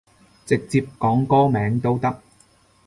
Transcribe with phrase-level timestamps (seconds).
[0.47, 2.19] 直接講歌名都得